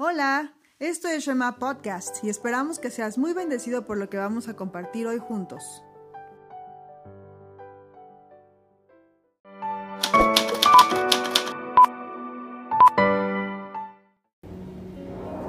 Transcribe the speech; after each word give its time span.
Hola, 0.00 0.54
esto 0.78 1.08
es 1.08 1.24
Shema 1.24 1.58
Podcast 1.58 2.22
y 2.22 2.28
esperamos 2.28 2.78
que 2.78 2.88
seas 2.88 3.18
muy 3.18 3.32
bendecido 3.32 3.84
por 3.84 3.96
lo 3.96 4.08
que 4.08 4.16
vamos 4.16 4.46
a 4.46 4.54
compartir 4.54 5.08
hoy 5.08 5.18
juntos. 5.18 5.82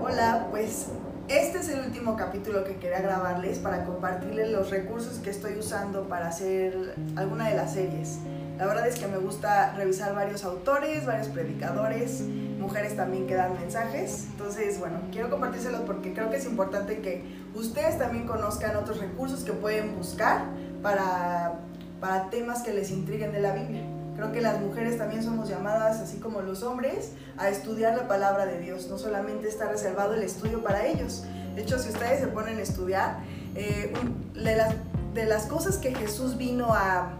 Hola, 0.00 0.46
pues 0.52 0.90
este 1.26 1.58
es 1.58 1.68
el 1.68 1.80
último 1.80 2.16
capítulo 2.16 2.62
que 2.62 2.76
quería 2.76 3.00
grabarles 3.00 3.58
para 3.58 3.84
compartirles 3.84 4.52
los 4.52 4.70
recursos 4.70 5.18
que 5.18 5.30
estoy 5.30 5.58
usando 5.58 6.08
para 6.08 6.28
hacer 6.28 6.94
alguna 7.16 7.48
de 7.48 7.56
las 7.56 7.72
series. 7.72 8.20
La 8.58 8.66
verdad 8.66 8.86
es 8.86 8.96
que 8.96 9.08
me 9.08 9.18
gusta 9.18 9.74
revisar 9.74 10.14
varios 10.14 10.44
autores, 10.44 11.04
varios 11.04 11.26
predicadores, 11.26 12.22
mujeres 12.58 12.96
también 12.96 13.26
que 13.26 13.34
dan 13.34 13.54
mensajes. 13.54 14.26
Entonces, 14.30 14.78
bueno, 14.78 14.98
quiero 15.12 15.30
compartírselos 15.30 15.82
porque 15.82 16.12
creo 16.12 16.30
que 16.30 16.36
es 16.36 16.44
importante 16.46 17.00
que 17.00 17.24
ustedes 17.54 17.98
también 17.98 18.26
conozcan 18.26 18.76
otros 18.76 18.98
recursos 18.98 19.44
que 19.44 19.52
pueden 19.52 19.96
buscar 19.96 20.44
para, 20.82 21.60
para 22.00 22.30
temas 22.30 22.62
que 22.62 22.72
les 22.72 22.90
intriguen 22.90 23.32
de 23.32 23.40
la 23.40 23.52
Biblia. 23.52 23.82
Creo 24.16 24.32
que 24.32 24.40
las 24.40 24.60
mujeres 24.60 24.96
también 24.96 25.22
somos 25.22 25.48
llamadas, 25.48 26.00
así 26.00 26.18
como 26.18 26.40
los 26.40 26.62
hombres, 26.62 27.12
a 27.36 27.50
estudiar 27.50 27.96
la 27.96 28.08
palabra 28.08 28.46
de 28.46 28.58
Dios. 28.60 28.88
No 28.88 28.96
solamente 28.96 29.46
está 29.46 29.68
reservado 29.68 30.14
el 30.14 30.22
estudio 30.22 30.62
para 30.62 30.86
ellos. 30.86 31.24
De 31.54 31.62
hecho, 31.62 31.78
si 31.78 31.90
ustedes 31.90 32.20
se 32.20 32.26
ponen 32.28 32.58
a 32.58 32.62
estudiar, 32.62 33.18
eh, 33.54 33.92
de, 34.34 34.56
las, 34.56 34.74
de 35.12 35.26
las 35.26 35.46
cosas 35.46 35.76
que 35.76 35.94
Jesús 35.94 36.38
vino 36.38 36.72
a, 36.72 37.12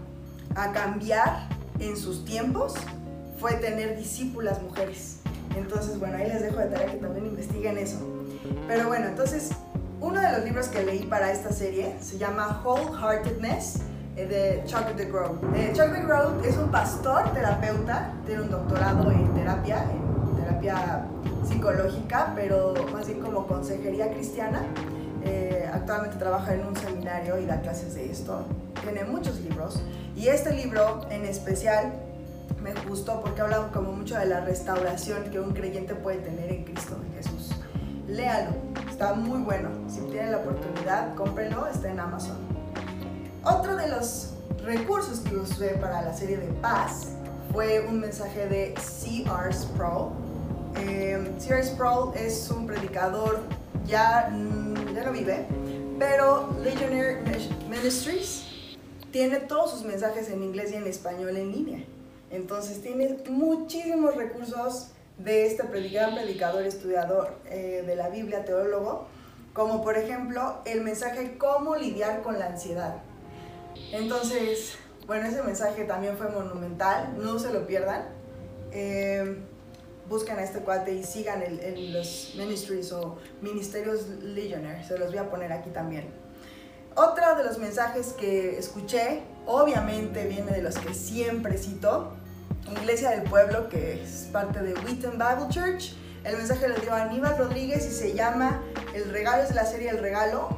a 0.55 0.71
cambiar 0.71 1.49
en 1.79 1.95
sus 1.97 2.25
tiempos 2.25 2.73
fue 3.39 3.53
tener 3.53 3.97
discípulas 3.97 4.61
mujeres. 4.61 5.16
Entonces, 5.57 5.99
bueno, 5.99 6.17
ahí 6.17 6.27
les 6.27 6.41
dejo 6.41 6.59
de 6.59 6.67
tarea 6.67 6.91
que 6.91 6.97
también 6.97 7.25
investiguen 7.25 7.77
eso. 7.77 7.97
Pero 8.67 8.87
bueno, 8.87 9.07
entonces, 9.07 9.49
uno 9.99 10.21
de 10.21 10.31
los 10.31 10.43
libros 10.43 10.67
que 10.67 10.83
leí 10.83 11.03
para 11.03 11.31
esta 11.31 11.51
serie 11.51 11.95
se 12.01 12.17
llama 12.17 12.61
Wholeheartedness 12.63 13.79
eh, 14.15 14.25
de 14.25 14.63
Chuck 14.65 14.95
DeGroat. 14.95 15.43
Eh, 15.55 15.71
Chuck 15.73 15.87
DeGroat 15.87 16.45
es 16.45 16.57
un 16.57 16.69
pastor, 16.69 17.33
terapeuta, 17.33 18.13
tiene 18.25 18.43
un 18.43 18.51
doctorado 18.51 19.11
en 19.11 19.33
terapia, 19.33 19.83
en 19.91 20.43
terapia 20.43 21.05
psicológica, 21.47 22.33
pero 22.35 22.73
más 22.93 23.07
bien 23.07 23.19
como 23.19 23.47
consejería 23.47 24.11
cristiana. 24.11 24.61
Eh, 25.23 25.69
actualmente 25.73 26.17
trabaja 26.17 26.53
en 26.53 26.65
un 26.65 26.75
seminario 26.75 27.39
y 27.39 27.45
da 27.45 27.59
clases 27.61 27.95
de 27.95 28.11
esto. 28.11 28.45
Tiene 28.83 29.03
muchos 29.03 29.39
libros 29.41 29.81
y 30.15 30.27
este 30.27 30.53
libro 30.53 31.01
en 31.09 31.25
especial 31.25 31.91
me 32.61 32.73
gustó 32.87 33.21
porque 33.21 33.41
habla 33.41 33.69
como 33.73 33.91
mucho 33.91 34.17
de 34.17 34.25
la 34.25 34.41
restauración 34.41 35.29
que 35.31 35.39
un 35.39 35.53
creyente 35.53 35.95
puede 35.95 36.19
tener 36.19 36.51
en 36.51 36.63
Cristo, 36.63 36.97
en 37.05 37.13
Jesús. 37.13 37.51
Léalo, 38.07 38.51
está 38.89 39.13
muy 39.13 39.39
bueno. 39.39 39.69
Si 39.89 39.99
tienen 40.01 40.31
la 40.31 40.37
oportunidad, 40.37 41.13
cómprenlo, 41.15 41.67
está 41.67 41.89
en 41.89 41.99
Amazon. 41.99 42.37
Otro 43.43 43.75
de 43.75 43.89
los 43.89 44.33
recursos 44.63 45.19
que 45.19 45.35
usé 45.35 45.69
para 45.75 46.01
la 46.01 46.13
serie 46.13 46.37
de 46.37 46.47
Paz 46.61 47.13
fue 47.51 47.85
un 47.87 47.99
mensaje 47.99 48.47
de 48.47 48.73
C.R. 48.79 49.53
Sproul. 49.53 50.11
Eh, 50.77 51.35
C.R. 51.39 51.63
Sproul 51.63 52.15
es 52.15 52.49
un 52.51 52.67
predicador, 52.67 53.41
ya, 53.85 54.29
mm, 54.31 54.93
ya 54.93 55.03
no 55.05 55.11
vive, 55.11 55.45
pero 55.97 56.49
Legionnaire 56.63 57.23
Ministries 57.69 58.45
tiene 59.11 59.39
todos 59.39 59.71
sus 59.71 59.83
mensajes 59.83 60.29
en 60.29 60.43
inglés 60.43 60.71
y 60.71 60.75
en 60.75 60.85
español 60.87 61.35
en 61.37 61.51
línea. 61.51 61.85
Entonces 62.31 62.81
tiene 62.81 63.17
muchísimos 63.29 64.15
recursos 64.15 64.91
de 65.17 65.47
este 65.47 65.63
gran 65.89 66.13
predicador, 66.13 66.65
estudiador 66.65 67.35
eh, 67.49 67.83
de 67.85 67.95
la 67.95 68.09
Biblia, 68.09 68.45
teólogo, 68.45 69.07
como 69.53 69.83
por 69.83 69.97
ejemplo 69.97 70.59
el 70.65 70.81
mensaje 70.81 71.37
cómo 71.37 71.75
lidiar 71.75 72.21
con 72.21 72.37
la 72.37 72.47
ansiedad. 72.47 73.01
Entonces, 73.91 74.77
bueno, 75.07 75.27
ese 75.27 75.41
mensaje 75.43 75.85
también 75.85 76.17
fue 76.17 76.29
monumental, 76.29 77.15
no 77.17 77.39
se 77.39 77.51
lo 77.53 77.65
pierdan. 77.65 78.05
Eh, 78.71 79.37
busquen 80.09 80.37
a 80.37 80.43
este 80.43 80.59
cuate 80.59 80.93
y 80.93 81.03
sigan 81.03 81.41
el, 81.41 81.93
los 81.93 82.33
ministries 82.37 82.91
o 82.91 83.17
ministerios 83.41 84.07
Legionnaire, 84.21 84.83
se 84.83 84.97
los 84.97 85.09
voy 85.09 85.17
a 85.17 85.29
poner 85.29 85.51
aquí 85.51 85.69
también. 85.69 86.09
Otro 86.95 87.35
de 87.35 87.43
los 87.43 87.57
mensajes 87.57 88.13
que 88.13 88.57
escuché, 88.57 89.21
obviamente 89.47 90.27
viene 90.27 90.51
de 90.51 90.61
los 90.61 90.77
que 90.77 90.93
siempre 90.93 91.57
cito, 91.57 92.13
Iglesia 92.71 93.11
del 93.11 93.23
Pueblo, 93.23 93.69
que 93.69 94.03
es 94.03 94.27
parte 94.31 94.61
de 94.61 94.73
Wheaton 94.73 95.13
Bible 95.13 95.47
Church. 95.49 95.95
El 96.23 96.37
mensaje 96.37 96.67
lo 96.67 96.75
dio 96.75 96.93
Aníbal 96.93 97.37
Rodríguez 97.37 97.87
y 97.87 97.91
se 97.91 98.13
llama 98.13 98.61
El 98.93 99.09
regalo 99.09 99.43
es 99.43 99.55
la 99.55 99.65
serie 99.65 99.89
El 99.89 99.99
regalo, 99.99 100.57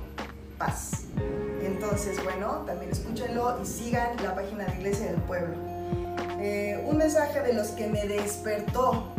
paz. 0.57 1.03
Entonces, 1.61 2.21
bueno, 2.23 2.63
también 2.65 2.91
escúchenlo 2.91 3.59
y 3.61 3.65
sigan 3.67 4.09
la 4.23 4.33
página 4.33 4.65
de 4.65 4.77
Iglesia 4.77 5.05
del 5.11 5.21
Pueblo. 5.21 5.55
Eh, 6.39 6.83
un 6.87 6.97
mensaje 6.97 7.41
de 7.41 7.53
los 7.53 7.67
que 7.69 7.87
me 7.87 8.07
despertó 8.07 9.13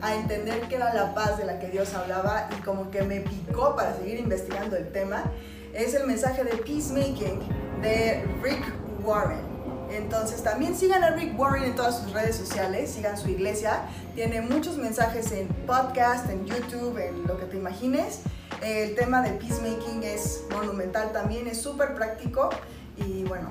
a 0.00 0.16
entender 0.16 0.62
que 0.62 0.76
era 0.76 0.92
la 0.92 1.14
paz 1.14 1.38
de 1.38 1.44
la 1.44 1.60
que 1.60 1.68
Dios 1.68 1.94
hablaba 1.94 2.48
y 2.58 2.60
como 2.62 2.90
que 2.90 3.02
me 3.02 3.20
picó 3.20 3.76
para 3.76 3.96
seguir 3.96 4.18
investigando 4.18 4.76
el 4.76 4.90
tema 4.90 5.30
es 5.74 5.94
el 5.94 6.06
mensaje 6.06 6.42
de 6.42 6.56
Peacemaking 6.56 7.40
de 7.82 8.24
Rick 8.42 8.81
Warren. 9.04 9.52
Entonces 9.90 10.42
también 10.42 10.74
sigan 10.74 11.04
a 11.04 11.10
Rick 11.10 11.38
Warren 11.38 11.64
en 11.64 11.74
todas 11.74 11.98
sus 11.98 12.12
redes 12.12 12.36
sociales, 12.36 12.90
sigan 12.90 13.18
su 13.18 13.28
iglesia, 13.28 13.82
tiene 14.14 14.40
muchos 14.40 14.78
mensajes 14.78 15.30
en 15.32 15.48
podcast, 15.66 16.30
en 16.30 16.46
YouTube, 16.46 16.96
en 16.98 17.26
lo 17.26 17.38
que 17.38 17.44
te 17.44 17.56
imagines. 17.58 18.20
El 18.62 18.94
tema 18.94 19.20
de 19.22 19.32
peacemaking 19.32 20.02
es 20.02 20.44
monumental 20.50 21.12
también, 21.12 21.46
es 21.46 21.60
súper 21.60 21.94
práctico 21.94 22.48
y 22.96 23.24
bueno, 23.24 23.48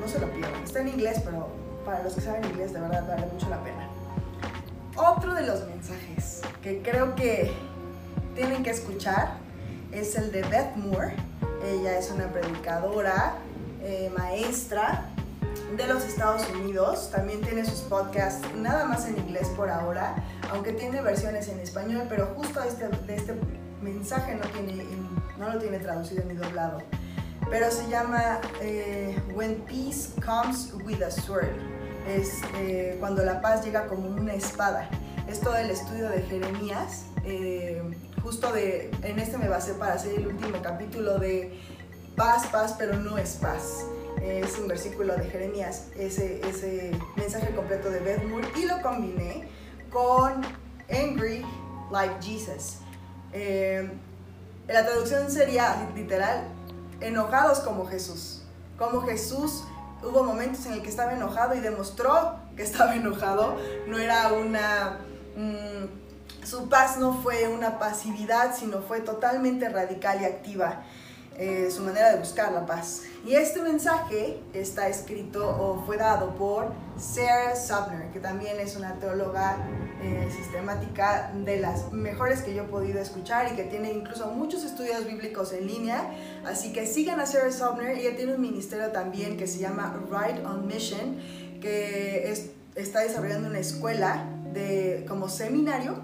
no 0.00 0.08
se 0.08 0.18
lo 0.18 0.30
pierdan. 0.32 0.62
Está 0.62 0.80
en 0.80 0.88
inglés, 0.88 1.20
pero 1.24 1.48
para 1.84 2.02
los 2.02 2.14
que 2.14 2.22
saben 2.22 2.44
inglés 2.44 2.72
de 2.72 2.80
verdad 2.80 3.06
vale 3.06 3.26
mucho 3.26 3.48
la 3.50 3.62
pena. 3.62 3.88
Otro 4.96 5.34
de 5.34 5.42
los 5.46 5.66
mensajes 5.66 6.40
que 6.62 6.80
creo 6.82 7.14
que 7.14 7.52
tienen 8.34 8.62
que 8.62 8.70
escuchar 8.70 9.36
es 9.92 10.16
el 10.16 10.32
de 10.32 10.42
Beth 10.42 10.76
Moore. 10.76 11.14
Ella 11.64 11.98
es 11.98 12.10
una 12.10 12.30
predicadora, 12.32 13.34
eh, 13.84 14.10
maestra 14.16 15.10
de 15.76 15.86
los 15.86 16.04
Estados 16.04 16.42
Unidos. 16.50 17.10
También 17.10 17.40
tiene 17.42 17.64
sus 17.64 17.80
podcasts, 17.80 18.46
nada 18.56 18.84
más 18.86 19.06
en 19.06 19.18
inglés 19.18 19.48
por 19.56 19.68
ahora, 19.68 20.16
aunque 20.50 20.72
tiene 20.72 21.02
versiones 21.02 21.48
en 21.48 21.60
español, 21.60 22.06
pero 22.08 22.26
justo 22.36 22.62
este, 22.62 22.88
este 23.08 23.34
mensaje 23.82 24.34
no, 24.36 24.46
tiene, 24.48 24.84
no 25.38 25.52
lo 25.52 25.58
tiene 25.58 25.78
traducido 25.78 26.24
ni 26.24 26.34
doblado. 26.34 26.78
Pero 27.50 27.70
se 27.70 27.88
llama 27.88 28.40
eh, 28.62 29.20
When 29.34 29.56
Peace 29.66 30.08
Comes 30.24 30.72
with 30.84 31.02
a 31.02 31.10
Sword. 31.10 31.50
Es 32.08 32.40
eh, 32.56 32.96
cuando 33.00 33.22
la 33.24 33.40
paz 33.40 33.64
llega 33.64 33.86
como 33.86 34.08
una 34.08 34.34
espada. 34.34 34.88
Es 35.28 35.40
todo 35.40 35.56
el 35.56 35.70
estudio 35.70 36.08
de 36.08 36.22
Jeremías. 36.22 37.06
Justo 38.22 38.50
de, 38.52 38.90
en 39.02 39.18
este 39.18 39.36
me 39.36 39.48
basé 39.48 39.74
para 39.74 39.94
hacer 39.94 40.14
el 40.14 40.26
último 40.28 40.62
capítulo 40.62 41.18
de 41.18 41.60
paz, 42.16 42.46
paz, 42.46 42.74
pero 42.78 42.96
no 42.96 43.18
es 43.18 43.34
paz 43.34 43.84
es 44.24 44.58
un 44.58 44.68
versículo 44.68 45.16
de 45.16 45.24
Jeremías, 45.24 45.86
ese, 45.96 46.40
ese 46.48 46.92
mensaje 47.16 47.54
completo 47.54 47.90
de 47.90 48.00
Beth 48.00 48.24
Moore, 48.24 48.48
y 48.56 48.64
lo 48.64 48.80
combiné 48.80 49.48
con 49.90 50.42
Angry 50.90 51.44
Like 51.90 52.16
Jesus. 52.22 52.78
Eh, 53.32 53.90
la 54.66 54.84
traducción 54.84 55.30
sería 55.30 55.90
literal, 55.94 56.48
enojados 57.00 57.60
como 57.60 57.86
Jesús. 57.86 58.42
Como 58.78 59.02
Jesús 59.02 59.64
hubo 60.02 60.22
momentos 60.24 60.64
en 60.66 60.74
el 60.74 60.82
que 60.82 60.88
estaba 60.88 61.12
enojado 61.12 61.54
y 61.54 61.60
demostró 61.60 62.36
que 62.56 62.62
estaba 62.62 62.94
enojado. 62.96 63.56
No 63.86 63.98
era 63.98 64.32
una... 64.32 65.00
Mm, 65.36 66.04
su 66.44 66.68
paz 66.68 66.98
no 66.98 67.22
fue 67.22 67.48
una 67.48 67.78
pasividad, 67.78 68.54
sino 68.54 68.82
fue 68.82 69.00
totalmente 69.00 69.68
radical 69.68 70.20
y 70.20 70.24
activa. 70.26 70.82
Eh, 71.36 71.68
su 71.68 71.82
manera 71.82 72.12
de 72.12 72.18
buscar 72.20 72.52
la 72.52 72.64
paz. 72.64 73.02
Y 73.26 73.34
este 73.34 73.60
mensaje 73.60 74.38
está 74.52 74.86
escrito 74.86 75.48
o 75.48 75.84
fue 75.84 75.96
dado 75.96 76.36
por 76.36 76.72
Sarah 76.96 77.56
Subner, 77.56 78.12
que 78.12 78.20
también 78.20 78.60
es 78.60 78.76
una 78.76 79.00
teóloga 79.00 79.56
eh, 80.00 80.28
sistemática 80.30 81.32
de 81.34 81.58
las 81.58 81.92
mejores 81.92 82.42
que 82.42 82.54
yo 82.54 82.62
he 82.62 82.66
podido 82.66 83.00
escuchar 83.00 83.52
y 83.52 83.56
que 83.56 83.64
tiene 83.64 83.92
incluso 83.92 84.28
muchos 84.28 84.62
estudios 84.62 85.04
bíblicos 85.06 85.52
en 85.52 85.66
línea. 85.66 86.08
Así 86.44 86.72
que 86.72 86.86
sigan 86.86 87.18
a 87.18 87.26
Sarah 87.26 87.50
Subner. 87.50 87.98
Ella 87.98 88.14
tiene 88.14 88.36
un 88.36 88.40
ministerio 88.40 88.92
también 88.92 89.36
que 89.36 89.48
se 89.48 89.58
llama 89.58 90.00
Right 90.08 90.44
on 90.46 90.68
Mission, 90.68 91.18
que 91.60 92.32
está 92.76 93.00
desarrollando 93.00 93.48
una 93.48 93.58
escuela 93.58 94.24
de, 94.52 95.04
como 95.08 95.28
seminario, 95.28 95.96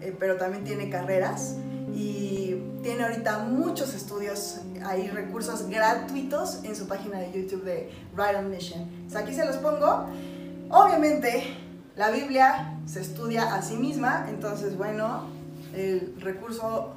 eh, 0.00 0.12
pero 0.18 0.38
también 0.38 0.64
tiene 0.64 0.90
carreras 0.90 1.54
tiene 2.82 3.04
ahorita 3.04 3.38
muchos 3.38 3.94
estudios, 3.94 4.60
hay 4.84 5.08
recursos 5.08 5.68
gratuitos 5.68 6.64
en 6.64 6.74
su 6.74 6.88
página 6.88 7.18
de 7.20 7.32
YouTube 7.32 7.64
de 7.64 7.90
Right 8.16 8.36
on 8.36 8.50
Mission. 8.50 8.90
aquí 9.14 9.34
se 9.34 9.46
los 9.46 9.56
pongo. 9.56 10.06
Obviamente, 10.70 11.44
la 11.96 12.10
Biblia 12.10 12.78
se 12.86 13.00
estudia 13.00 13.54
a 13.54 13.62
sí 13.62 13.76
misma, 13.76 14.26
entonces, 14.28 14.76
bueno, 14.76 15.26
el 15.74 16.14
recurso 16.20 16.94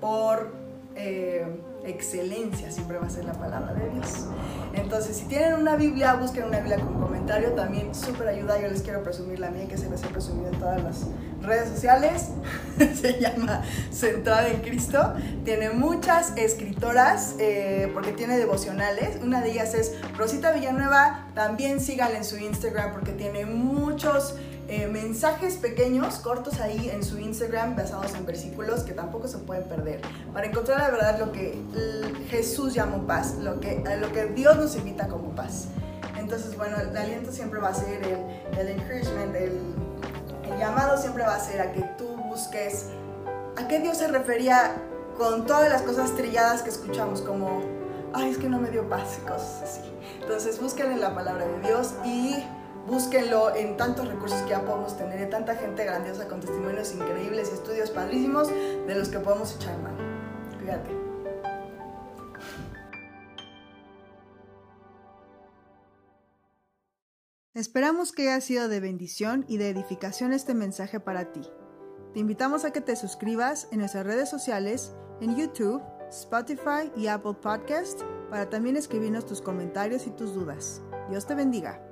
por 0.00 0.52
eh, 0.96 1.46
excelencia, 1.84 2.70
siempre 2.70 2.98
va 2.98 3.06
a 3.06 3.10
ser 3.10 3.24
la 3.24 3.34
palabra 3.34 3.74
de 3.74 3.90
Dios. 3.90 4.26
Entonces, 4.74 5.16
si 5.16 5.24
tienen 5.24 5.54
una 5.54 5.76
Biblia, 5.76 6.14
busquen 6.14 6.44
una 6.44 6.58
Biblia 6.58 6.78
con 6.78 7.00
comentario, 7.00 7.52
también 7.52 7.94
súper 7.94 8.28
ayuda. 8.28 8.60
Yo 8.60 8.68
les 8.68 8.82
quiero 8.82 9.02
presumir 9.02 9.38
la 9.38 9.50
mía, 9.50 9.66
que 9.68 9.76
se 9.76 9.90
les 9.90 10.02
he 10.02 10.08
presumido 10.08 10.50
en 10.50 10.58
todas 10.58 10.82
las 10.82 11.06
redes 11.42 11.68
sociales. 11.68 12.28
se 13.00 13.20
llama 13.20 13.62
Centrada 13.92 14.48
en 14.48 14.60
Cristo. 14.60 15.14
Tiene 15.44 15.70
muchas 15.70 16.32
escritoras, 16.36 17.34
eh, 17.38 17.90
porque 17.92 18.12
tiene 18.12 18.38
devocionales. 18.38 19.18
Una 19.22 19.40
de 19.40 19.50
ellas 19.50 19.74
es 19.74 19.94
Rosita 20.16 20.52
Villanueva. 20.52 21.26
También 21.34 21.80
síganla 21.80 22.18
en 22.18 22.24
su 22.24 22.36
Instagram, 22.36 22.92
porque 22.92 23.12
tiene 23.12 23.46
muchos 23.46 24.36
eh, 24.72 24.88
mensajes 24.88 25.56
pequeños, 25.56 26.14
cortos 26.16 26.58
ahí 26.58 26.88
en 26.88 27.04
su 27.04 27.18
Instagram 27.18 27.76
basados 27.76 28.14
en 28.14 28.24
versículos 28.24 28.84
que 28.84 28.94
tampoco 28.94 29.28
se 29.28 29.36
pueden 29.36 29.64
perder. 29.64 30.00
Para 30.32 30.46
encontrar 30.46 30.80
la 30.80 30.88
verdad 30.88 31.18
lo 31.18 31.30
que 31.30 31.60
Jesús 32.30 32.72
llamó 32.72 33.06
paz, 33.06 33.34
lo 33.38 33.60
que, 33.60 33.84
lo 34.00 34.10
que 34.12 34.28
Dios 34.28 34.56
nos 34.56 34.74
invita 34.76 35.08
como 35.08 35.34
paz. 35.34 35.66
Entonces, 36.18 36.56
bueno, 36.56 36.78
el 36.80 36.96
aliento 36.96 37.32
siempre 37.32 37.60
va 37.60 37.68
a 37.68 37.74
ser 37.74 38.02
el, 38.02 38.58
el 38.58 38.68
encouragement, 38.68 39.36
el, 39.36 39.60
el 40.50 40.58
llamado 40.58 40.96
siempre 40.96 41.22
va 41.22 41.34
a 41.34 41.40
ser 41.40 41.60
a 41.60 41.70
que 41.70 41.82
tú 41.98 42.06
busques 42.06 42.86
a 43.56 43.68
qué 43.68 43.78
Dios 43.78 43.98
se 43.98 44.08
refería 44.08 44.74
con 45.18 45.44
todas 45.44 45.68
las 45.68 45.82
cosas 45.82 46.14
trilladas 46.16 46.62
que 46.62 46.70
escuchamos, 46.70 47.20
como, 47.20 47.60
ay, 48.14 48.30
es 48.30 48.38
que 48.38 48.48
no 48.48 48.58
me 48.58 48.70
dio 48.70 48.88
paz, 48.88 49.18
cosas 49.28 49.64
así. 49.64 49.82
Entonces, 50.22 50.58
busquen 50.58 50.92
en 50.92 51.00
la 51.02 51.14
palabra 51.14 51.44
de 51.44 51.60
Dios 51.60 51.92
y 52.06 52.42
búsquenlo 52.86 53.54
en 53.54 53.76
tantos 53.76 54.08
recursos 54.08 54.40
que 54.42 54.50
ya 54.50 54.64
podemos 54.64 54.96
tener, 54.96 55.18
de 55.18 55.26
tanta 55.26 55.54
gente 55.56 55.84
grandiosa 55.84 56.28
con 56.28 56.40
testimonios 56.40 56.94
increíbles 56.94 57.50
y 57.50 57.54
estudios 57.54 57.90
padrísimos 57.90 58.48
de 58.48 58.94
los 58.94 59.08
que 59.08 59.18
podemos 59.18 59.54
echar 59.56 59.78
mano. 59.78 59.98
Cuídate. 60.58 60.90
Esperamos 67.54 68.12
que 68.12 68.30
haya 68.30 68.40
sido 68.40 68.68
de 68.68 68.80
bendición 68.80 69.44
y 69.46 69.58
de 69.58 69.68
edificación 69.68 70.32
este 70.32 70.54
mensaje 70.54 71.00
para 71.00 71.32
ti. 71.32 71.42
Te 72.14 72.20
invitamos 72.20 72.64
a 72.64 72.72
que 72.72 72.80
te 72.80 72.96
suscribas 72.96 73.68
en 73.70 73.80
nuestras 73.80 74.06
redes 74.06 74.28
sociales, 74.28 74.94
en 75.20 75.36
YouTube, 75.36 75.82
Spotify 76.08 76.90
y 76.96 77.06
Apple 77.08 77.34
Podcast, 77.40 78.00
para 78.30 78.48
también 78.48 78.76
escribirnos 78.76 79.26
tus 79.26 79.40
comentarios 79.40 80.06
y 80.06 80.10
tus 80.10 80.34
dudas. 80.34 80.82
Dios 81.10 81.26
te 81.26 81.34
bendiga. 81.34 81.91